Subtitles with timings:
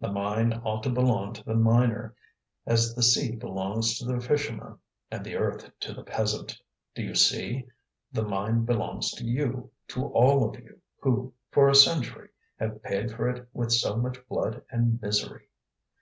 [0.00, 2.14] "The mine ought to belong to the miner,
[2.64, 4.78] as the sea belongs to the fisherman,
[5.10, 6.58] and the earth to the peasant.
[6.94, 7.66] Do you see?
[8.10, 13.10] The mine belongs to you, to all of you who, for a century, have paid
[13.12, 15.46] for it with so much blood and misery!"